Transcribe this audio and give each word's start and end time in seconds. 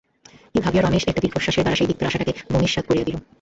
এই 0.55 0.61
ভাবিয়া 0.63 0.83
রমেশ 0.83 1.03
একটা 1.05 1.23
দীর্ঘনিশ্বাসের 1.23 1.63
দ্বারা 1.63 1.79
সেইদিককার 1.79 2.09
আশাটাকে 2.09 2.31
ভূমিসাৎ 2.51 2.83
করিয়া 2.87 3.05
দিল। 3.07 3.17